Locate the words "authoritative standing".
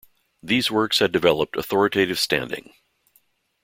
1.55-2.73